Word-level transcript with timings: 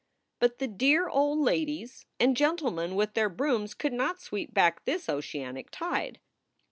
But 0.39 0.57
the 0.57 0.65
dear 0.67 1.07
old 1.09 1.37
ladies 1.37 2.07
and 2.19 2.35
gentlemen 2.35 2.95
with 2.95 3.13
their 3.13 3.29
brooms 3.29 3.75
could 3.75 3.93
not 3.93 4.19
sweep 4.19 4.51
back 4.51 4.83
this 4.85 5.07
oceanic 5.07 5.69
tide. 5.69 6.19